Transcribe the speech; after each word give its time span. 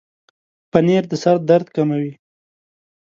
پنېر 0.71 1.03
د 1.09 1.13
سر 1.23 1.35
درد 1.49 1.67
کموي. 1.75 2.11